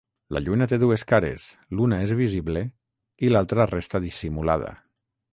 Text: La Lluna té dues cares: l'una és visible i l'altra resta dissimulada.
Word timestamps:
La 0.35 0.41
Lluna 0.43 0.67
té 0.69 0.77
dues 0.83 1.01
cares: 1.09 1.43
l'una 1.79 1.99
és 2.05 2.13
visible 2.21 2.63
i 3.27 3.29
l'altra 3.33 3.67
resta 3.73 4.01
dissimulada. 4.07 4.73